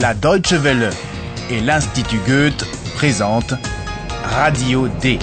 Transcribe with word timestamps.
La 0.00 0.14
Deutsche 0.14 0.54
Welle 0.54 0.88
et 1.50 1.60
l'Institut 1.60 2.20
Goethe 2.26 2.64
présentent 2.94 3.52
Radio 4.24 4.88
D. 4.88 5.18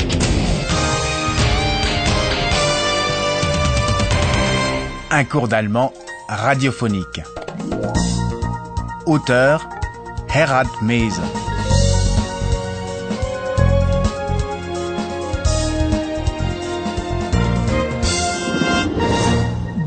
Un 5.10 5.24
cours 5.24 5.48
d'allemand 5.48 5.91
radiophonique. 6.30 7.21
Auteur 9.08 9.68
Herald 10.32 10.70
Mese. 10.84 11.21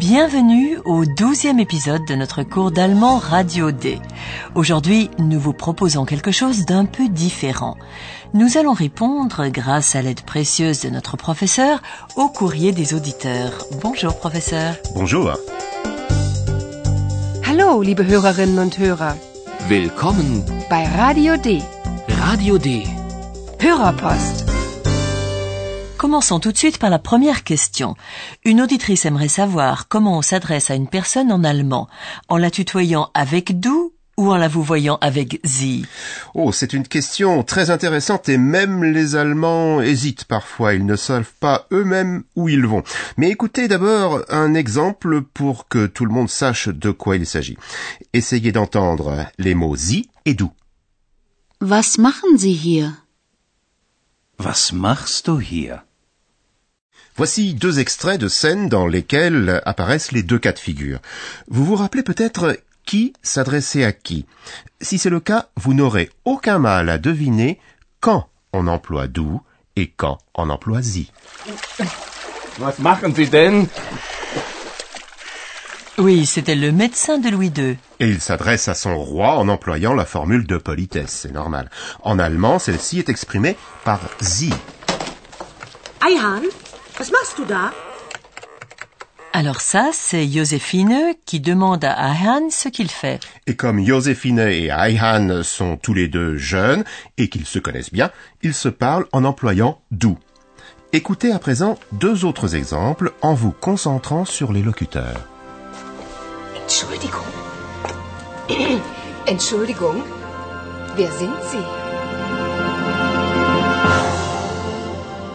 Bienvenue 0.00 0.79
au 0.84 1.04
douzième 1.04 1.61
épisode 1.61 2.04
de 2.04 2.16
notre 2.16 2.43
cours 2.43 2.72
d'allemand 2.72 3.18
Radio 3.18 3.71
D. 3.71 4.00
Aujourd'hui, 4.54 5.11
nous 5.18 5.40
vous 5.40 5.53
proposons 5.53 6.04
quelque 6.04 6.30
chose 6.30 6.67
d'un 6.67 6.85
peu 6.85 7.08
différent. 7.08 7.76
Nous 8.35 8.58
allons 8.58 8.72
répondre, 8.72 9.49
grâce 9.49 9.96
à 9.96 10.03
l'aide 10.03 10.22
précieuse 10.22 10.80
de 10.80 10.90
notre 10.90 11.16
professeur, 11.16 11.82
au 12.16 12.29
courrier 12.29 12.72
des 12.72 12.94
auditeurs. 12.94 13.53
Bonjour 13.82 14.16
professeur. 14.16 14.75
Bonjour. 14.94 15.32
Hallo, 17.46 17.82
liebe 17.82 18.07
Hörerinnen 18.07 18.58
und 18.58 18.79
Hörer, 18.79 19.16
Willkommen, 19.68 20.44
bei 20.68 20.85
Radio 20.85 21.36
D. 21.36 21.61
Radio 22.08 22.58
D. 22.58 22.85
Hörerpost. 23.61 24.46
Commençons 25.99 26.41
tout 26.41 26.50
de 26.50 26.57
suite 26.57 26.79
par 26.79 26.88
la 26.88 26.99
première 26.99 27.44
question. 27.44 27.94
Une 28.44 28.63
auditrice 28.63 29.04
aimerait 29.04 29.29
savoir 29.29 29.86
comment 29.86 30.16
on 30.16 30.22
s'adresse 30.22 30.71
à 30.71 30.75
une 30.75 30.88
personne 30.88 31.30
en 31.30 31.44
allemand, 31.44 31.88
en 32.28 32.38
la 32.38 32.50
tutoyant 32.50 33.11
avec 33.12 33.61
du 33.61 33.89
ou 34.20 34.30
en 34.30 34.36
la 34.36 34.48
vous 34.48 34.62
voyant 34.62 34.98
avec 35.00 35.40
sie. 35.44 35.86
Oh, 36.34 36.52
c'est 36.52 36.74
une 36.74 36.86
question 36.86 37.42
très 37.42 37.70
intéressante 37.70 38.28
et 38.28 38.36
même 38.36 38.84
les 38.84 39.16
Allemands 39.16 39.80
hésitent 39.80 40.24
parfois. 40.24 40.74
Ils 40.74 40.84
ne 40.84 40.94
savent 40.94 41.32
pas 41.40 41.66
eux-mêmes 41.72 42.24
où 42.36 42.50
ils 42.50 42.66
vont. 42.66 42.82
Mais 43.16 43.30
écoutez 43.30 43.66
d'abord 43.66 44.20
un 44.28 44.52
exemple 44.52 45.22
pour 45.22 45.68
que 45.68 45.86
tout 45.86 46.04
le 46.04 46.12
monde 46.12 46.28
sache 46.28 46.68
de 46.68 46.90
quoi 46.90 47.16
il 47.16 47.27
s'agit. 47.27 47.56
Essayez 48.12 48.52
d'entendre 48.52 49.24
les 49.38 49.54
mots 49.54 49.74
sie 49.74 50.10
et 50.27 50.34
du. 50.34 50.44
Was 51.62 51.96
machen 51.98 52.36
Sie 52.36 52.52
hier? 52.52 53.06
Was 54.38 54.72
machst 54.72 55.27
du 55.27 55.40
hier? 55.40 55.84
Voici 57.16 57.55
deux 57.55 57.80
extraits 57.80 58.20
de 58.20 58.28
scènes 58.28 58.68
dans 58.68 58.86
lesquelles 58.86 59.60
apparaissent 59.64 60.12
les 60.12 60.22
deux 60.22 60.38
cas 60.38 60.52
de 60.52 60.58
figure. 60.58 61.00
Vous 61.48 61.64
vous 61.64 61.77
rappelez 61.77 62.02
peut-être 62.02 62.56
qui 62.84 63.12
s'adressait 63.23 63.84
à 63.84 63.92
qui. 63.92 64.27
Si 64.81 64.98
c'est 64.98 65.11
le 65.11 65.20
cas, 65.20 65.48
vous 65.56 65.75
n'aurez 65.75 66.11
aucun 66.25 66.59
mal 66.59 66.89
à 66.89 66.98
deviner 66.98 67.59
quand 68.00 68.28
on 68.53 68.67
emploie 68.67 69.09
du 69.09 69.27
et 69.77 69.89
quand 69.97 70.19
on 70.34 70.50
emploie 70.50 70.83
sie. 70.83 71.11
Was 72.58 72.78
machen 72.78 73.14
Sie 73.14 73.28
denn? 73.28 73.67
Oui, 75.98 76.25
c'était 76.25 76.55
le 76.55 76.73
médecin 76.73 77.19
de 77.19 77.28
Louis 77.28 77.53
II. 77.56 77.77
Et 78.01 78.08
il 78.08 78.20
s'adresse 78.20 78.69
à 78.69 78.75
son 78.75 78.98
roi 78.98 79.36
en 79.36 79.48
employant 79.48 79.95
la 79.95 80.06
formule 80.06 80.47
de 80.47 80.56
politesse, 80.56 81.11
c'est 81.11 81.33
normal. 81.33 81.70
En 82.03 82.19
allemand, 82.19 82.58
celle-ci 82.58 82.98
est 82.98 83.08
exprimée 83.11 83.56
par 83.84 84.01
sie. 84.20 84.53
Eihan, 86.03 86.42
was 86.98 87.11
machst 87.11 87.36
du 87.36 87.45
da? 87.45 87.70
Alors 89.33 89.61
ça, 89.61 89.91
c'est 89.92 90.28
Joséphine 90.28 91.14
qui 91.25 91.39
demande 91.39 91.84
à 91.84 91.92
Ahan 91.92 92.50
ce 92.50 92.69
qu'il 92.69 92.91
fait. 92.91 93.20
Et 93.47 93.55
comme 93.55 93.84
Joséphine 93.84 94.41
et 94.41 94.70
Ayhan 94.70 95.42
sont 95.45 95.77
tous 95.77 95.95
les 95.95 96.09
deux 96.09 96.36
jeunes 96.36 96.84
et 97.17 97.28
qu'ils 97.28 97.46
se 97.46 97.61
connaissent 97.61 97.92
bien, 97.92 98.11
ils 98.42 98.55
se 98.55 98.69
parlent 98.69 99.07
en 99.13 99.24
employant 99.24 99.80
du. 99.92 100.17
Écoutez 100.92 101.30
à 101.30 101.39
présent 101.39 101.79
deux 101.92 102.24
autres 102.24 102.57
exemples 102.57 103.13
en 103.23 103.35
vous 103.35 103.52
concentrant 103.52 104.24
sur 104.24 104.52
les 104.52 104.63
locuteurs. 104.63 105.29
Entschuldigung. 106.61 107.23
Entschuldigung. 109.29 110.02
Wer 110.96 111.11
sind 111.13 111.30
Sie? 111.51 111.64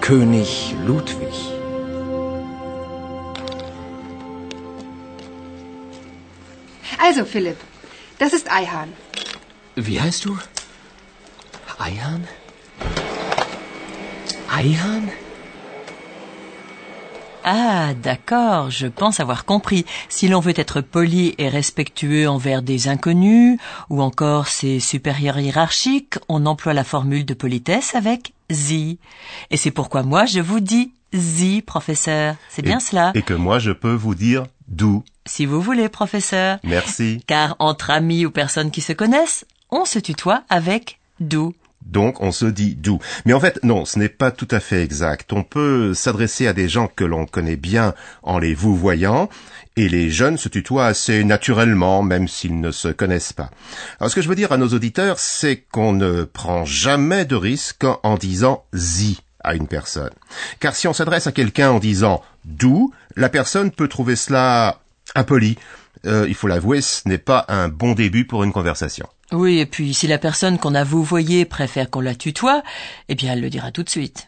König 0.02 0.76
Ludwig. 0.86 1.55
Also, 7.08 7.24
Philipp, 7.24 7.58
das 8.18 8.34
ist 8.34 8.50
Eihan. 8.52 8.90
Wie 9.76 10.02
heißt 10.02 10.26
du? 10.26 10.40
Eihan? 11.78 12.28
Eihan? 14.50 15.12
Ah, 17.44 17.94
d'accord, 17.94 18.72
je 18.72 18.88
pense 18.88 19.20
avoir 19.20 19.46
compris. 19.46 19.86
Si 20.10 20.28
l'on 20.28 20.40
veut 20.40 20.60
être 20.60 20.82
poli 20.82 21.36
et 21.38 21.48
respectueux 21.48 22.28
envers 22.28 22.64
des 22.64 22.88
inconnus, 22.88 23.60
ou 23.92 24.02
encore 24.02 24.48
ses 24.48 24.80
supérieurs 24.80 25.38
hiérarchiques, 25.38 26.18
on 26.28 26.48
emploie 26.48 26.74
la 26.74 26.84
formule 26.84 27.24
de 27.24 27.36
politesse 27.36 27.94
avec 27.94 28.34
sie. 28.50 28.98
Et 29.52 29.58
c'est 29.58 29.70
pourquoi 29.70 30.02
moi 30.02 30.26
je 30.26 30.40
vous 30.40 30.60
dis 30.60 30.92
sie, 31.16 31.62
professeur. 31.62 32.36
C'est 32.50 32.62
bien 32.62 32.80
cela. 32.80 33.12
Et 33.16 33.22
que 33.22 33.34
moi 33.34 33.60
je 33.60 33.72
peux 33.72 33.94
vous 33.94 34.16
dire 34.16 34.46
du. 34.68 35.00
Si 35.26 35.46
vous 35.46 35.62
voulez, 35.62 35.90
professeur. 35.90 36.60
Merci. 36.64 37.24
Car 37.28 37.56
entre 37.60 37.90
amis 37.90 38.26
ou 38.26 38.32
personnes 38.32 38.72
qui 38.72 38.82
se 38.82 38.94
connaissent, 38.94 39.46
on 39.72 39.86
se 39.86 40.00
tutoie 40.00 40.44
avec 40.50 41.00
du. 41.20 41.54
Donc 41.86 42.22
on 42.22 42.32
se 42.32 42.46
dit 42.46 42.76
du. 42.76 42.92
Mais 43.26 43.34
en 43.34 43.40
fait, 43.40 43.64
non, 43.64 43.86
ce 43.86 44.00
n'est 44.00 44.10
pas 44.10 44.32
tout 44.32 44.48
à 44.52 44.60
fait 44.60 44.84
exact. 44.84 45.34
On 45.34 45.44
peut 45.44 45.94
s'adresser 45.94 46.48
à 46.48 46.54
des 46.54 46.68
gens 46.68 46.88
que 46.88 47.04
l'on 47.04 47.26
connaît 47.26 47.56
bien 47.56 47.94
en 48.24 48.40
les 48.40 48.56
vous 48.56 48.76
voyant, 48.76 49.30
et 49.76 49.88
les 49.88 50.10
jeunes 50.10 50.38
se 50.38 50.50
tutoient 50.50 50.88
assez 50.88 51.24
naturellement, 51.24 52.02
même 52.02 52.28
s'ils 52.28 52.60
ne 52.60 52.72
se 52.72 52.88
connaissent 52.88 53.34
pas. 53.34 53.52
Alors 54.00 54.10
ce 54.10 54.16
que 54.16 54.22
je 54.22 54.30
veux 54.30 54.36
dire 54.36 54.52
à 54.52 54.58
nos 54.58 54.70
auditeurs, 54.70 55.20
c'est 55.20 55.58
qu'on 55.58 55.94
ne 55.94 56.24
prend 56.24 56.66
jamais 56.66 57.26
de 57.26 57.36
risque 57.36 57.86
en 58.04 58.16
disant 58.16 58.64
zi 58.74 59.22
à 59.46 59.56
une 59.56 59.68
personne. 59.68 60.12
Car 60.60 60.76
si 60.76 60.88
on 60.88 60.94
s'adresse 60.94 61.28
à 61.28 61.32
quelqu'un 61.32 61.72
en 61.72 61.80
disant 61.80 62.22
du, 62.44 62.74
la 63.16 63.30
personne 63.30 63.72
peut 63.72 63.88
trouver 63.88 64.16
cela 64.16 64.80
impoli. 65.16 65.58
Euh, 66.06 66.26
il 66.28 66.36
faut 66.36 66.48
l'avouer, 66.48 66.82
ce 66.82 67.08
n'est 67.08 67.18
pas 67.18 67.46
un 67.48 67.70
bon 67.70 67.94
début 67.94 68.26
pour 68.26 68.44
une 68.44 68.52
conversation. 68.52 69.08
Oui, 69.32 69.60
et 69.60 69.66
puis 69.66 69.94
si 69.94 70.08
la 70.08 70.20
personne 70.20 70.60
qu'on 70.60 70.76
a 70.76 70.84
vous 70.84 71.04
voyé 71.04 71.46
préfère 71.46 71.90
qu'on 71.90 72.02
la 72.02 72.14
tutoie, 72.14 72.62
eh 73.10 73.16
bien 73.16 73.34
elle 73.34 73.42
le 73.42 73.50
dira 73.50 73.72
tout 73.72 73.84
de 73.84 73.90
suite. 73.90 74.28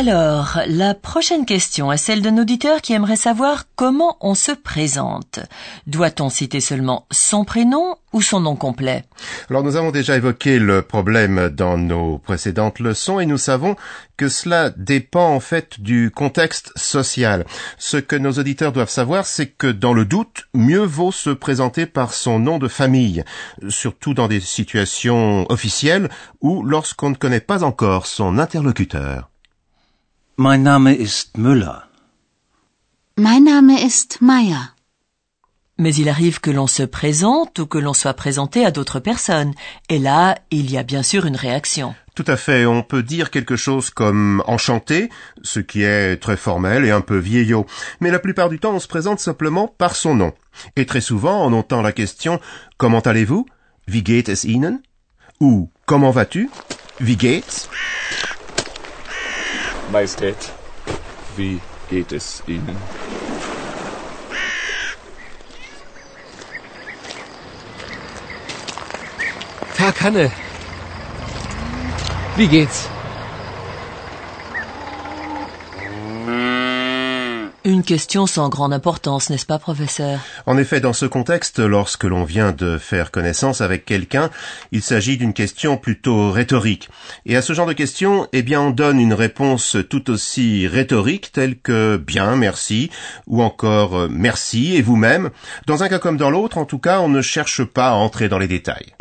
Alors, 0.00 0.60
la 0.68 0.94
prochaine 0.94 1.44
question 1.44 1.90
est 1.90 1.96
celle 1.96 2.22
d'un 2.22 2.38
auditeur 2.38 2.82
qui 2.82 2.92
aimerait 2.92 3.16
savoir 3.16 3.64
comment 3.74 4.16
on 4.20 4.36
se 4.36 4.52
présente. 4.52 5.40
Doit-on 5.88 6.30
citer 6.30 6.60
seulement 6.60 7.04
son 7.10 7.44
prénom 7.44 7.96
ou 8.12 8.22
son 8.22 8.38
nom 8.38 8.54
complet? 8.54 9.02
Alors 9.50 9.64
nous 9.64 9.74
avons 9.74 9.90
déjà 9.90 10.16
évoqué 10.16 10.60
le 10.60 10.82
problème 10.82 11.48
dans 11.48 11.76
nos 11.76 12.18
précédentes 12.18 12.78
leçons 12.78 13.18
et 13.18 13.26
nous 13.26 13.38
savons 13.38 13.74
que 14.16 14.28
cela 14.28 14.70
dépend 14.70 15.34
en 15.34 15.40
fait 15.40 15.80
du 15.80 16.12
contexte 16.12 16.70
social. 16.76 17.44
Ce 17.76 17.96
que 17.96 18.14
nos 18.14 18.34
auditeurs 18.34 18.70
doivent 18.70 18.88
savoir, 18.88 19.26
c'est 19.26 19.48
que 19.48 19.66
dans 19.66 19.94
le 19.94 20.04
doute, 20.04 20.44
mieux 20.54 20.84
vaut 20.84 21.10
se 21.10 21.30
présenter 21.30 21.86
par 21.86 22.14
son 22.14 22.38
nom 22.38 22.60
de 22.60 22.68
famille, 22.68 23.24
surtout 23.68 24.14
dans 24.14 24.28
des 24.28 24.38
situations 24.38 25.44
officielles 25.50 26.08
ou 26.40 26.62
lorsqu'on 26.62 27.10
ne 27.10 27.16
connaît 27.16 27.40
pas 27.40 27.64
encore 27.64 28.06
son 28.06 28.38
interlocuteur. 28.38 29.28
Mein 30.40 30.62
Name 30.62 30.94
ist 30.94 31.36
Müller. 31.36 31.82
Mein 33.16 33.42
Name 33.42 33.76
ist 33.84 34.20
Meier. 34.20 34.72
Mais 35.76 35.96
il 35.96 36.08
arrive 36.08 36.40
que 36.40 36.52
l'on 36.52 36.68
se 36.68 36.84
présente 36.84 37.58
ou 37.58 37.66
que 37.66 37.78
l'on 37.78 37.92
soit 37.92 38.14
présenté 38.14 38.64
à 38.64 38.70
d'autres 38.70 39.00
personnes. 39.00 39.52
Et 39.88 39.98
là, 39.98 40.38
il 40.52 40.70
y 40.70 40.78
a 40.78 40.84
bien 40.84 41.02
sûr 41.02 41.26
une 41.26 41.34
réaction. 41.34 41.92
Tout 42.14 42.24
à 42.28 42.36
fait, 42.36 42.66
on 42.66 42.84
peut 42.84 43.02
dire 43.02 43.32
quelque 43.32 43.56
chose 43.56 43.90
comme 43.90 44.44
enchanté, 44.46 45.10
ce 45.42 45.58
qui 45.58 45.82
est 45.82 46.18
très 46.22 46.36
formel 46.36 46.84
et 46.84 46.92
un 46.92 47.00
peu 47.00 47.18
vieillot. 47.18 47.66
Mais 47.98 48.12
la 48.12 48.20
plupart 48.20 48.48
du 48.48 48.60
temps, 48.60 48.74
on 48.74 48.78
se 48.78 48.86
présente 48.86 49.18
simplement 49.18 49.66
par 49.66 49.96
son 49.96 50.14
nom. 50.14 50.34
Et 50.76 50.86
très 50.86 51.00
souvent, 51.00 51.44
on 51.44 51.52
entend 51.52 51.82
la 51.82 51.90
question 51.90 52.38
Comment 52.76 53.00
allez-vous? 53.00 53.44
Wie 53.88 54.04
geht 54.04 54.28
es 54.28 54.44
Ihnen? 54.44 54.82
Ou 55.40 55.68
Comment 55.84 56.12
vas-tu? 56.12 56.48
Wie 57.00 57.18
geht's? 57.18 57.68
Majestät, 59.90 60.36
wie 61.36 61.60
geht 61.88 62.12
es 62.12 62.42
Ihnen? 62.46 62.76
Tag, 69.76 70.00
Hanne. 70.02 70.30
Wie 72.36 72.48
geht's? 72.48 72.88
Une 77.68 77.82
question 77.82 78.26
sans 78.26 78.48
grande 78.48 78.72
importance, 78.72 79.28
n'est-ce 79.28 79.44
pas, 79.44 79.58
professeur? 79.58 80.20
En 80.46 80.56
effet, 80.56 80.80
dans 80.80 80.94
ce 80.94 81.04
contexte, 81.04 81.58
lorsque 81.58 82.04
l'on 82.04 82.24
vient 82.24 82.52
de 82.52 82.78
faire 82.78 83.10
connaissance 83.10 83.60
avec 83.60 83.84
quelqu'un, 83.84 84.30
il 84.72 84.80
s'agit 84.80 85.18
d'une 85.18 85.34
question 85.34 85.76
plutôt 85.76 86.30
rhétorique. 86.30 86.88
Et 87.26 87.36
à 87.36 87.42
ce 87.42 87.52
genre 87.52 87.66
de 87.66 87.74
question, 87.74 88.26
eh 88.32 88.42
bien, 88.42 88.62
on 88.62 88.70
donne 88.70 88.98
une 88.98 89.12
réponse 89.12 89.76
tout 89.90 90.10
aussi 90.10 90.66
rhétorique 90.66 91.30
telle 91.30 91.58
que 91.58 91.98
bien, 91.98 92.36
merci, 92.36 92.88
ou 93.26 93.42
encore 93.42 93.98
euh, 93.98 94.08
merci 94.10 94.74
et 94.74 94.80
vous-même. 94.80 95.28
Dans 95.66 95.82
un 95.82 95.90
cas 95.90 95.98
comme 95.98 96.16
dans 96.16 96.30
l'autre, 96.30 96.56
en 96.56 96.64
tout 96.64 96.78
cas, 96.78 97.00
on 97.00 97.10
ne 97.10 97.20
cherche 97.20 97.62
pas 97.64 97.88
à 97.88 97.92
entrer 97.92 98.30
dans 98.30 98.38
les 98.38 98.48
détails. 98.48 98.94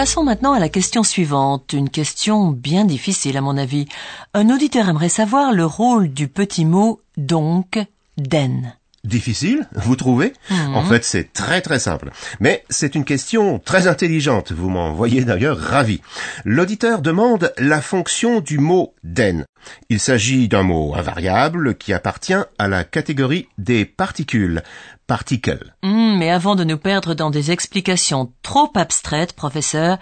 Passons 0.00 0.24
maintenant 0.24 0.54
à 0.54 0.58
la 0.58 0.70
question 0.70 1.02
suivante, 1.02 1.74
une 1.74 1.90
question 1.90 2.52
bien 2.52 2.86
difficile 2.86 3.36
à 3.36 3.42
mon 3.42 3.58
avis. 3.58 3.84
Un 4.32 4.48
auditeur 4.48 4.88
aimerait 4.88 5.10
savoir 5.10 5.52
le 5.52 5.66
rôle 5.66 6.08
du 6.08 6.26
petit 6.26 6.64
mot 6.64 7.02
donc, 7.18 7.78
den. 8.16 8.79
Difficile, 9.02 9.66
vous 9.72 9.96
trouvez? 9.96 10.34
En 10.50 10.84
fait, 10.84 11.04
c'est 11.04 11.32
très 11.32 11.62
très 11.62 11.78
simple. 11.78 12.10
Mais 12.38 12.64
c'est 12.68 12.94
une 12.94 13.06
question 13.06 13.58
très 13.58 13.86
intelligente, 13.86 14.52
vous 14.52 14.68
m'en 14.68 14.92
voyez 14.92 15.24
d'ailleurs 15.24 15.58
ravi. 15.58 16.02
L'auditeur 16.44 17.00
demande 17.00 17.52
la 17.56 17.80
fonction 17.80 18.40
du 18.40 18.58
mot 18.58 18.94
den. 19.02 19.46
Il 19.88 20.00
s'agit 20.00 20.48
d'un 20.48 20.64
mot 20.64 20.94
invariable 20.94 21.76
qui 21.76 21.94
appartient 21.94 22.44
à 22.58 22.68
la 22.68 22.84
catégorie 22.84 23.48
des 23.56 23.86
particules, 23.86 24.62
particles. 25.06 25.72
Hmm, 25.82 26.18
mais 26.18 26.30
avant 26.30 26.54
de 26.54 26.64
nous 26.64 26.78
perdre 26.78 27.14
dans 27.14 27.30
des 27.30 27.50
explications 27.50 28.32
trop 28.42 28.70
abstraites, 28.74 29.32
professeur, 29.32 29.98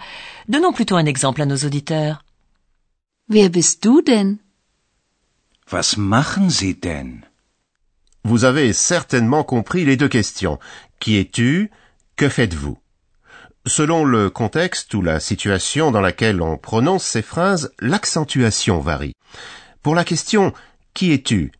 donnons 0.49 0.73
plutôt 0.73 0.97
un 0.97 1.05
exemple 1.05 1.41
à 1.41 1.45
nos 1.45 1.57
auditeurs. 1.57 2.23
Wer 3.29 3.49
bist 3.49 3.83
du 3.83 4.01
denn? 4.01 4.39
Was 5.71 5.97
machen 5.97 6.49
Sie 6.49 6.73
denn? 6.73 7.28
Vous 8.23 8.43
avez 8.43 8.73
certainement 8.73 9.43
compris 9.43 9.85
les 9.85 9.97
deux 9.97 10.09
questions. 10.09 10.59
Qui 10.99 11.17
es-tu? 11.17 11.71
Que 12.15 12.29
faites-vous? 12.29 12.77
Selon 13.65 14.03
le 14.03 14.29
contexte 14.29 14.93
ou 14.93 15.01
la 15.01 15.19
situation 15.19 15.91
dans 15.91 16.01
laquelle 16.01 16.41
on 16.41 16.57
prononce 16.57 17.03
ces 17.03 17.21
phrases, 17.21 17.71
l'accentuation 17.79 18.79
varie. 18.79 19.13
Pour 19.81 19.95
la 19.95 20.03
question 20.03 20.53
Qui 20.93 21.13
es-tu? 21.13 21.51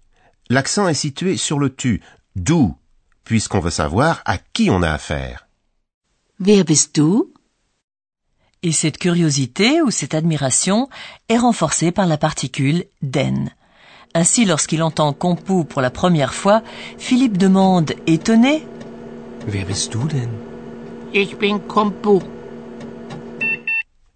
L'accent 0.49 0.87
est 0.87 0.93
situé 0.93 1.37
sur 1.37 1.59
le 1.59 1.73
tu, 1.73 2.01
d'où, 2.35 2.75
puisqu'on 3.23 3.59
veut 3.59 3.69
savoir 3.69 4.21
à 4.25 4.37
qui 4.37 4.69
on 4.69 4.81
a 4.81 4.91
affaire. 4.91 5.47
Et 8.61 8.71
cette 8.71 8.97
curiosité 8.97 9.81
ou 9.81 9.91
cette 9.91 10.15
admiration 10.15 10.89
est 11.29 11.37
renforcée 11.37 11.91
par 11.91 12.07
la 12.07 12.17
particule 12.17 12.85
den. 13.01 13.51
Ainsi, 14.15 14.45
lorsqu'il 14.45 14.81
entend 14.81 15.13
Compu 15.13 15.65
pour 15.65 15.81
la 15.81 15.91
première 15.91 16.33
fois, 16.33 16.63
Philippe 16.97 17.37
demande, 17.37 17.93
étonné, 18.07 18.65
Wer 19.47 19.65
bist 19.65 19.93
du 19.93 20.07
denn? 20.07 20.29
Ich 21.13 21.37
bin 21.37 21.59
Kompu. 21.59 22.19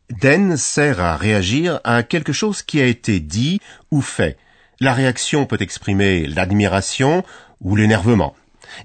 Den 0.10 0.57
sert 0.57 1.00
à 1.00 1.16
réagir 1.16 1.80
à 1.84 2.04
quelque 2.04 2.34
chose 2.34 2.62
qui 2.62 2.81
a 2.81 2.86
été 2.86 3.19
dit 3.19 3.60
ou 3.92 4.01
fait. 4.01 4.38
La 4.80 4.94
réaction 4.94 5.45
peut 5.45 5.62
exprimer 5.62 6.28
l'admiration 6.28 7.24
ou 7.62 7.75
l'énervement. 7.75 8.36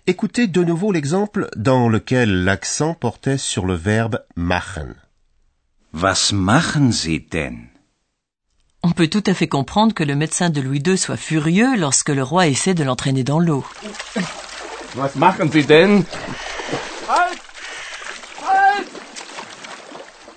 Écoutez 0.07 0.47
de 0.47 0.63
nouveau 0.63 0.93
l'exemple 0.93 1.49
dans 1.57 1.89
lequel 1.89 2.45
l'accent 2.45 2.95
portait 2.95 3.39
sur 3.39 3.67
le 3.67 3.75
verbe 3.75 4.21
machen. 4.37 4.95
Was 5.93 6.33
machen 6.33 6.93
Sie 6.93 7.21
denn? 7.21 7.69
On 8.83 8.93
peut 8.93 9.09
tout 9.09 9.25
à 9.27 9.35
fait 9.35 9.49
comprendre 9.49 9.93
que 9.93 10.05
le 10.05 10.15
médecin 10.15 10.51
de 10.51 10.61
Louis 10.61 10.83
II 10.87 10.97
soit 10.97 11.17
furieux 11.17 11.77
lorsque 11.77 12.11
le 12.11 12.23
roi 12.23 12.47
essaie 12.47 12.75
de 12.75 12.85
l'entraîner 12.85 13.25
dans 13.25 13.41
l'eau. 13.41 13.65
Was 14.97 15.17
machen 15.17 15.51
Sie 15.51 15.65
denn? 15.65 16.05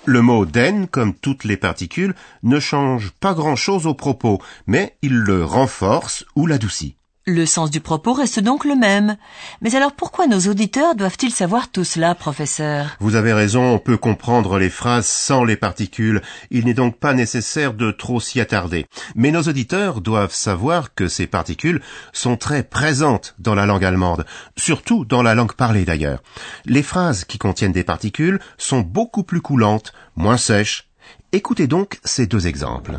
Le 0.04 0.20
mot 0.20 0.44
den, 0.44 0.88
comme 0.88 1.14
toutes 1.14 1.44
les 1.44 1.56
particules, 1.56 2.14
ne 2.42 2.58
change 2.58 3.12
pas 3.20 3.34
grand-chose 3.34 3.86
au 3.86 3.94
propos, 3.94 4.40
mais 4.66 4.96
il 5.02 5.14
le 5.14 5.44
renforce 5.44 6.24
ou 6.34 6.46
l'adoucit. 6.46 6.96
Le 7.24 7.46
sens 7.46 7.70
du 7.70 7.80
propos 7.80 8.14
reste 8.14 8.40
donc 8.40 8.64
le 8.64 8.74
même. 8.74 9.16
Mais 9.60 9.76
alors 9.76 9.92
pourquoi 9.92 10.26
nos 10.26 10.40
auditeurs 10.50 10.96
doivent-ils 10.96 11.30
savoir 11.30 11.70
tout 11.70 11.84
cela, 11.84 12.16
professeur? 12.16 12.96
Vous 12.98 13.14
avez 13.14 13.32
raison, 13.32 13.74
on 13.74 13.78
peut 13.78 13.96
comprendre 13.96 14.58
les 14.58 14.68
phrases 14.68 15.06
sans 15.06 15.44
les 15.44 15.54
particules. 15.54 16.20
Il 16.50 16.64
n'est 16.64 16.74
donc 16.74 16.98
pas 16.98 17.14
nécessaire 17.14 17.74
de 17.74 17.92
trop 17.92 18.18
s'y 18.18 18.40
attarder. 18.40 18.86
Mais 19.14 19.30
nos 19.30 19.42
auditeurs 19.42 20.00
doivent 20.00 20.34
savoir 20.34 20.96
que 20.96 21.06
ces 21.06 21.28
particules 21.28 21.80
sont 22.12 22.36
très 22.36 22.64
présentes 22.64 23.36
dans 23.38 23.54
la 23.54 23.66
langue 23.66 23.84
allemande, 23.84 24.24
surtout 24.56 25.04
dans 25.04 25.22
la 25.22 25.36
langue 25.36 25.52
parlée 25.52 25.84
d'ailleurs. 25.84 26.24
Les 26.64 26.82
phrases 26.82 27.24
qui 27.24 27.38
contiennent 27.38 27.70
des 27.70 27.84
particules 27.84 28.40
sont 28.58 28.80
beaucoup 28.80 29.22
plus 29.22 29.40
coulantes, 29.40 29.92
moins 30.16 30.38
sèches. 30.38 30.88
Écoutez 31.30 31.68
donc 31.68 32.00
ces 32.04 32.26
deux 32.26 32.48
exemples. 32.48 32.98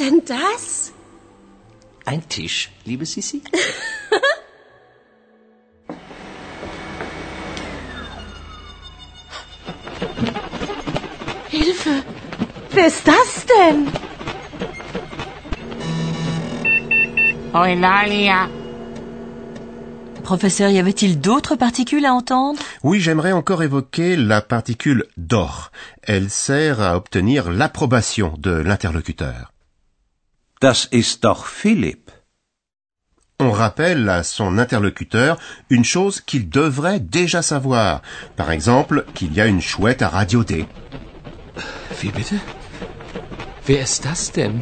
Denn 0.00 0.22
das? 0.24 0.92
Ein 2.04 2.22
Tisch, 2.28 2.70
liebe 2.84 3.06
Sissi? 3.06 3.42
Hilfe! 11.50 12.02
Wer 12.72 12.86
ist 12.86 13.06
das 13.06 13.46
denn? 13.46 13.88
Eulalia. 17.52 18.48
Professeur, 20.22 20.70
y 20.70 20.78
avait-il 20.78 21.20
d'autres 21.20 21.56
particules 21.56 22.06
à 22.06 22.14
entendre? 22.14 22.60
Oui, 22.84 23.00
j'aimerais 23.00 23.32
encore 23.32 23.64
évoquer 23.64 24.14
la 24.14 24.40
particule 24.40 25.06
d'or. 25.16 25.72
Elle 26.02 26.30
sert 26.30 26.80
à 26.80 26.96
obtenir 26.96 27.50
l'approbation 27.50 28.34
de 28.38 28.52
l'interlocuteur. 28.52 29.50
Das 30.60 30.84
ist 30.90 31.24
doch 31.24 31.46
Philipp. 31.46 32.10
On 33.38 33.50
rappelle 33.50 34.10
à 34.10 34.22
son 34.22 34.58
interlocuteur 34.58 35.38
une 35.70 35.86
chose 35.86 36.20
qu'il 36.20 36.50
devrait 36.50 37.00
déjà 37.00 37.40
savoir. 37.40 38.02
Par 38.36 38.50
exemple, 38.50 39.06
qu'il 39.14 39.32
y 39.32 39.40
a 39.40 39.46
une 39.46 39.62
chouette 39.62 40.02
à 40.02 40.08
Radio 40.10 40.44
D. 40.44 40.66
Wie 42.02 42.10
bitte? 42.10 42.38
Wer 43.66 43.80
ist 43.80 44.04
das 44.04 44.32
denn? 44.32 44.60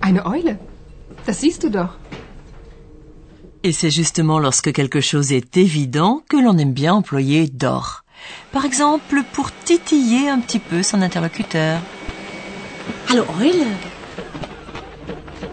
Eine 0.00 0.26
Eule? 0.26 0.58
Das 1.26 1.38
siehst 1.40 1.62
du 1.62 1.70
doch. 1.70 1.96
Et 3.62 3.72
c'est 3.72 3.92
justement 3.92 4.40
lorsque 4.40 4.72
quelque 4.72 5.00
chose 5.00 5.30
est 5.30 5.56
évident 5.56 6.24
que 6.28 6.36
l'on 6.36 6.58
aime 6.58 6.72
bien 6.72 6.94
employer 6.94 7.46
d'or. 7.46 8.02
Par 8.50 8.64
exemple, 8.64 9.22
pour 9.32 9.52
titiller 9.64 10.28
un 10.28 10.40
petit 10.40 10.58
peu 10.58 10.82
son 10.82 11.02
interlocuteur. 11.02 11.78
Hallo 13.08 13.24
Eule. 13.40 13.91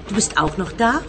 Du 0.09 0.15
bist 0.15 0.39
auch 0.39 0.57
noch 0.57 0.71
da? 0.71 1.01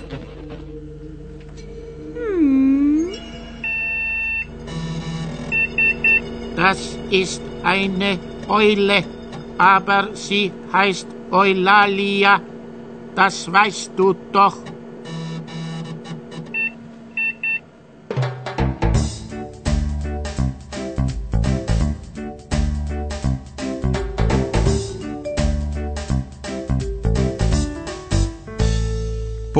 Das 6.55 6.99
ist 7.11 7.41
eine 7.63 8.19
Eule, 8.47 9.05
aber 9.57 10.11
sie 10.13 10.53
heißt 10.71 11.07
Eulalia. 11.31 12.43
Das 13.15 13.51
weißt 13.51 13.93
du 13.97 14.15
doch. 14.33 14.59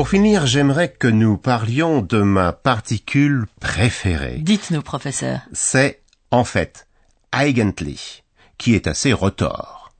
Pour 0.01 0.09
finir, 0.09 0.47
j'aimerais 0.47 0.91
que 0.91 1.07
nous 1.07 1.37
parlions 1.37 2.01
de 2.01 2.23
ma 2.23 2.53
particule 2.53 3.45
préférée. 3.59 4.39
Dites-nous, 4.39 4.81
professeur. 4.81 5.41
C'est, 5.53 6.01
en 6.31 6.43
fait, 6.43 6.87
eigentlich, 7.31 8.23
qui 8.57 8.73
est 8.73 8.87
assez 8.87 9.13
retors. 9.13 9.93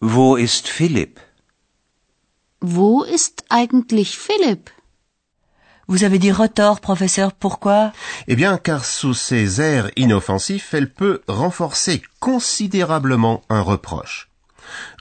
Wo 0.00 0.36
ist 0.36 0.68
Philipp? 0.68 1.18
Wo 2.62 3.02
ist 3.02 3.42
eigentlich 3.50 4.16
Philipp? 4.16 4.70
Vous 5.88 6.04
avez 6.04 6.20
dit 6.20 6.30
retors, 6.30 6.80
professeur, 6.80 7.32
pourquoi? 7.32 7.92
Eh 8.28 8.36
bien, 8.36 8.58
car 8.58 8.84
sous 8.84 9.14
ses 9.14 9.60
airs 9.60 9.90
inoffensifs, 9.96 10.72
elle 10.72 10.88
peut 10.88 11.22
renforcer 11.26 12.00
considérablement 12.20 13.42
un 13.48 13.62
reproche. 13.62 14.29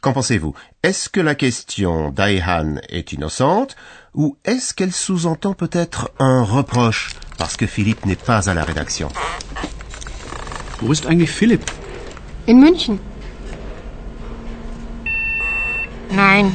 Qu'en 0.01 0.13
pensez-vous? 0.13 0.53
Est-ce 0.83 1.09
que 1.09 1.19
la 1.19 1.35
question 1.35 2.11
d'Aihan 2.11 2.75
est 2.89 3.13
innocente 3.13 3.75
ou 4.13 4.37
est-ce 4.45 4.73
qu'elle 4.73 4.93
sous-entend 4.93 5.53
peut-être 5.53 6.11
un 6.19 6.43
reproche 6.43 7.11
parce 7.37 7.57
que 7.57 7.67
Philippe 7.67 8.05
n'est 8.05 8.15
pas 8.15 8.49
à 8.49 8.53
la 8.53 8.63
rédaction? 8.63 9.09
Wo 10.81 10.93
ist 10.93 11.05
eigentlich 11.05 11.31
Philipp? 11.31 11.69
In 12.47 12.59
München. 12.59 12.99
Nein. 16.11 16.51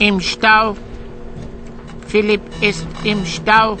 Im 0.00 0.20
Stau. 0.20 0.76
Philipp 2.08 2.42
ist 2.62 2.86
im 3.04 3.24
Stau. 3.26 3.76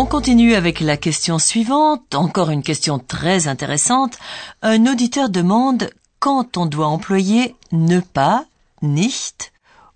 On 0.00 0.06
continue 0.06 0.54
avec 0.54 0.78
la 0.78 0.96
question 0.96 1.40
suivante, 1.40 2.14
encore 2.14 2.50
une 2.50 2.62
question 2.62 3.00
très 3.00 3.48
intéressante. 3.48 4.16
Un 4.62 4.86
auditeur 4.86 5.28
demande 5.28 5.90
quand 6.20 6.56
on 6.56 6.66
doit 6.66 6.86
employer 6.86 7.56
ne 7.72 7.98
pas, 7.98 8.44
nicht, 8.80 9.52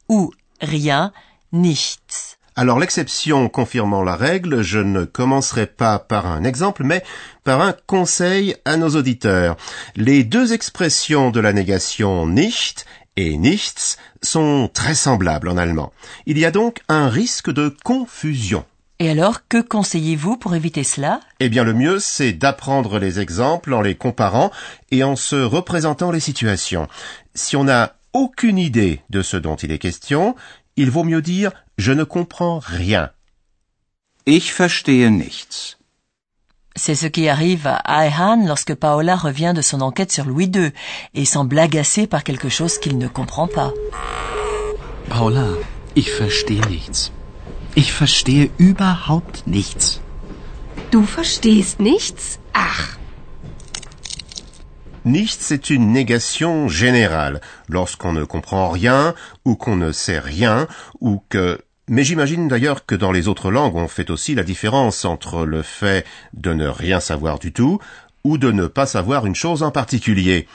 ou 0.09 0.33
rien, 0.61 1.13
nichts. 1.53 2.37
Alors 2.57 2.81
l'exception 2.81 3.49
confirmant 3.49 4.03
la 4.03 4.17
règle, 4.17 4.63
je 4.63 4.81
ne 4.81 5.05
commencerai 5.05 5.69
pas 5.69 6.01
par 6.01 6.27
un 6.27 6.43
exemple, 6.43 6.83
mais 6.83 7.05
par 7.45 7.61
un 7.61 7.73
conseil 7.87 8.57
à 8.65 8.77
nos 8.77 8.97
auditeurs. 8.97 9.57
Les 9.95 10.25
deux 10.25 10.53
expressions 10.53 11.31
de 11.31 11.39
la 11.39 11.53
négation 11.53 12.27
nicht 12.27 12.87
et 13.17 13.37
nichts 13.37 13.99
sont 14.21 14.69
très 14.75 14.97
semblables 14.97 15.49
en 15.49 15.57
allemand. 15.57 15.93
Il 16.27 16.39
y 16.39 16.45
a 16.45 16.51
donc 16.51 16.81
un 16.89 17.09
risque 17.09 17.53
de 17.53 17.73
confusion. 17.85 18.65
Et 19.03 19.11
alors, 19.11 19.49
que 19.49 19.61
conseillez-vous 19.61 20.37
pour 20.37 20.55
éviter 20.55 20.85
cela? 20.85 21.19
Eh 21.41 21.49
bien 21.49 21.65
le 21.65 21.75
mieux, 21.75 21.99
c'est 21.99 22.33
d'apprendre 22.33 23.01
les 23.01 23.19
exemples 23.19 23.75
en 23.75 23.81
les 23.81 23.97
comparant 23.97 24.53
et 24.93 25.03
en 25.03 25.17
se 25.17 25.35
représentant 25.35 26.13
les 26.13 26.21
situations. 26.21 26.87
Si 27.35 27.57
on 27.57 27.65
n'a 27.65 27.97
aucune 28.13 28.59
idée 28.59 29.03
de 29.11 29.21
ce 29.21 29.37
dont 29.37 29.57
il 29.57 29.73
est 29.73 29.81
question, 29.81 30.37
il 30.77 30.89
vaut 30.89 31.03
mieux 31.03 31.21
dire 31.21 31.51
je 31.79 31.91
ne 31.91 32.05
comprends 32.05 32.61
rien. 32.61 33.11
Ich 34.27 34.57
verstehe 34.57 35.11
nichts. 35.11 35.79
C'est 36.77 36.95
ce 36.95 37.09
qui 37.09 37.29
arrive 37.29 37.67
à 37.67 38.03
Ayhan 38.03 38.47
lorsque 38.47 38.77
Paola 38.77 39.17
revient 39.17 39.53
de 39.53 39.63
son 39.63 39.81
enquête 39.81 40.13
sur 40.13 40.27
Louis 40.27 40.49
II 40.55 40.71
et 41.15 41.25
semble 41.25 41.59
agacé 41.59 42.07
par 42.07 42.23
quelque 42.23 42.49
chose 42.49 42.79
qu'il 42.79 42.99
ne 42.99 43.09
comprend 43.09 43.49
pas. 43.49 43.73
Paula, 45.09 45.49
ich 45.97 46.09
verstehe 46.21 46.61
nichts. 46.71 47.11
Ich 47.75 47.93
verstehe 47.93 48.51
überhaupt 48.59 49.47
nichts. 49.47 50.01
Du 50.91 51.05
verstehst 51.05 51.81
nichts? 51.81 52.39
Ach, 52.53 52.99
Nichts, 55.05 55.41
c'est 55.41 55.71
une 55.71 55.91
négation 55.91 56.69
générale, 56.69 57.41
lorsqu'on 57.69 58.13
ne 58.13 58.23
comprend 58.23 58.71
rien, 58.71 59.15
ou 59.45 59.57
qu'on 59.57 59.75
ne 59.75 59.91
sait 59.91 60.21
rien, 60.21 60.69
ou 61.01 61.21
que... 61.29 61.61
Mais 61.89 62.05
j'imagine 62.05 62.47
d'ailleurs 62.47 62.87
que 62.87 62.95
dans 62.95 63.11
les 63.11 63.27
autres 63.27 63.51
langues, 63.51 63.75
on 63.75 63.89
fait 63.89 64.11
aussi 64.11 64.37
la 64.37 64.45
différence 64.45 65.05
entre 65.05 65.45
le 65.45 65.63
fait 65.63 66.07
de 66.35 66.53
ne 66.53 66.69
rien 66.69 67.01
savoir 67.01 67.41
du 67.41 67.53
tout, 67.53 67.81
ou 68.23 68.39
de 68.39 68.53
ne 68.53 68.69
pas 68.69 68.87
savoir 68.87 69.27
une 69.27 69.35
chose 69.35 69.65
en 69.65 69.73
particulier. 69.73 70.47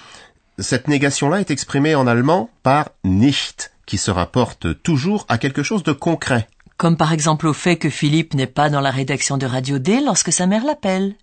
Cette 0.60 0.88
négation-là 0.88 1.42
est 1.42 1.52
exprimée 1.52 1.96
en 1.96 2.08
allemand 2.08 2.50
par 2.64 2.92
nicht, 3.04 3.74
qui 3.86 3.98
se 3.98 4.12
rapporte 4.12 4.82
toujours 4.82 5.26
à 5.28 5.38
quelque 5.38 5.62
chose 5.64 5.84
de 5.84 5.92
concret. 5.92 6.48
Comme 6.77 6.96
par 6.96 7.12
exemple 7.12 7.48
au 7.48 7.53
fait 7.53 7.77
que 7.77 7.89
Philippe 7.89 8.34
n'est 8.36 8.46
pas 8.48 8.69
dans 8.69 8.81
la 8.81 8.91
rédaction 8.91 9.38
de 9.38 9.48
Radio 9.48 9.79
D 9.79 10.00
lorsque 10.00 10.31
sa 10.31 10.46
mère 10.46 10.63
l'appelle. 10.63 11.15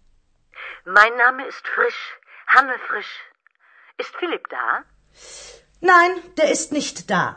Mein 0.87 1.17
Name 1.17 1.41
ist 1.49 1.65
Frisch. 1.75 2.03
Hanne 2.49 2.75
Frisch. 2.89 3.15
Ist 4.01 4.13
Philipp 4.19 4.43
da? 4.51 4.85
Nein, 5.81 6.13
der 6.37 6.51
ist 6.51 6.73
nicht 6.73 7.09
da. 7.09 7.37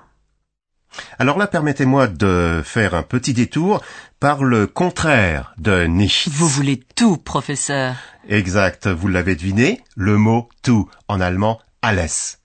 Alors 1.20 1.38
là, 1.38 1.48
permettez-moi 1.48 2.08
de 2.08 2.62
faire 2.64 2.96
un 2.96 3.04
petit 3.04 3.34
détour 3.34 3.84
par 4.20 4.44
le 4.44 4.66
contraire 4.68 5.54
de 5.58 5.86
nicht. 5.86 6.28
Vous 6.30 6.48
voulez 6.48 6.80
tout, 6.96 7.18
professeur. 7.18 7.96
Exact, 8.28 8.88
vous 8.88 9.08
l'avez 9.08 9.36
deviné, 9.36 9.84
le 9.96 10.18
mot 10.18 10.50
tout, 10.64 10.90
en 11.08 11.22
allemand 11.22 11.62
alles. 11.82 12.40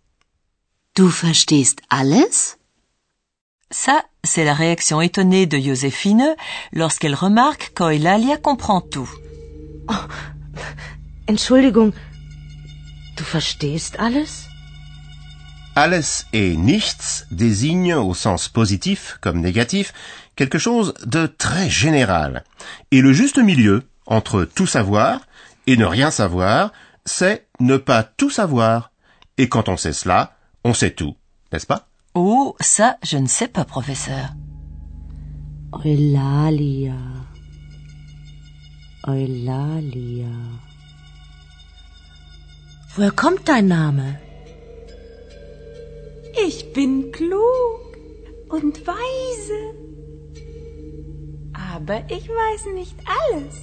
Du 0.94 1.08
verstehst 1.08 1.80
alles? 1.88 2.58
Ça, 3.70 4.04
c'est 4.24 4.44
la 4.44 4.54
réaction 4.54 5.00
étonnée 5.00 5.46
de 5.46 5.58
Joséphine 5.58 6.36
lorsqu'elle 6.72 7.14
remarque 7.14 7.72
qu'Eulalia 7.74 8.36
comprend 8.36 8.80
tout. 8.80 9.10
Entschuldigung, 11.28 11.92
du 13.16 13.22
verstehst 13.24 13.96
alles? 13.98 14.48
Alles 15.74 16.26
et 16.32 16.56
nichts 16.56 17.26
désignent 17.30 17.94
au 17.94 18.14
sens 18.14 18.48
positif 18.48 19.18
comme 19.20 19.40
négatif 19.40 19.92
quelque 20.36 20.58
chose 20.58 20.94
de 21.04 21.26
très 21.26 21.68
général. 21.68 22.44
Et 22.90 23.00
le 23.00 23.12
juste 23.12 23.38
milieu 23.38 23.82
entre 24.06 24.44
tout 24.44 24.66
savoir 24.66 25.20
et 25.66 25.76
ne 25.76 25.84
rien 25.84 26.10
savoir, 26.10 26.72
c'est 27.06 27.46
ne 27.58 27.76
pas 27.76 28.02
tout 28.02 28.30
savoir. 28.30 28.92
Et 29.38 29.48
quand 29.48 29.68
on 29.68 29.76
sait 29.76 29.94
cela, 29.94 30.36
on 30.62 30.74
sait 30.74 30.90
tout, 30.90 31.16
n'est-ce 31.52 31.66
pas? 31.66 31.88
Oh, 32.14 32.54
ça, 32.60 32.98
je 33.02 33.16
ne 33.16 33.26
sais 33.26 33.48
pas, 33.48 33.64
professeur. 33.64 34.34
Eulalia. 35.84 36.98
Eulalia. 39.06 40.36
Woher 42.94 43.12
kommt 43.12 43.48
dein 43.48 43.68
Name? 43.68 44.18
Ich 46.46 46.74
bin 46.74 47.12
klug 47.12 47.96
und 48.50 48.86
weise. 48.86 49.74
Aber 51.54 52.02
ich 52.10 52.28
weiß 52.28 52.74
nicht 52.74 52.96
alles. 53.06 53.56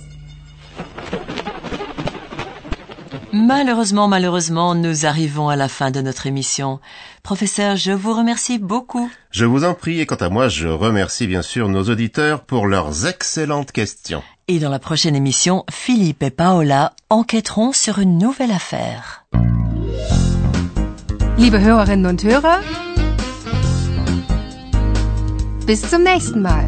Malheureusement, 3.32 4.08
malheureusement, 4.08 4.76
nous 4.76 5.06
arrivons 5.06 5.50
à 5.50 5.56
la 5.56 5.68
fin 5.68 5.92
de 5.92 6.02
notre 6.02 6.28
émission. 6.28 6.80
Professeur, 7.24 7.76
je 7.76 7.92
vous 7.92 8.14
remercie 8.14 8.58
beaucoup. 8.58 9.10
Je 9.32 9.46
vous 9.46 9.64
en 9.64 9.74
prie 9.74 10.00
et 10.00 10.06
quant 10.06 10.16
à 10.16 10.30
moi, 10.30 10.50
je 10.50 10.68
remercie 10.68 11.28
bien 11.28 11.42
sûr 11.42 11.70
nos 11.70 11.84
auditeurs 11.84 12.42
pour 12.42 12.68
leurs 12.68 13.06
excellentes 13.06 13.72
questions. 13.72 14.24
Et 14.48 14.60
dans 14.60 14.72
la 14.72 14.80
prochaine 14.80 15.16
émission, 15.16 15.64
Philippe 15.70 16.24
et 16.24 16.32
Paola 16.32 16.94
enquêteront 17.10 17.72
sur 17.72 18.00
une 18.00 18.18
nouvelle 18.18 18.52
affaire. 18.52 19.26
liebe 21.40 21.62
Hörerinnen 21.62 22.06
und 22.06 22.22
Hörer, 22.24 22.60
bis 25.66 25.82
zum 25.90 26.04
nächsten 26.04 26.42
Mal. 26.42 26.68